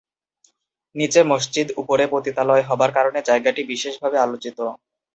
নিচে 0.95 1.21
মসজিদ, 1.31 1.67
উপরে 1.81 2.03
পতিতালয় 2.13 2.63
হবার 2.69 2.91
কারণে 2.97 3.19
জায়গাটি 3.29 3.61
বিশেষভাবে 3.71 4.17
আলোচিত। 4.19 4.57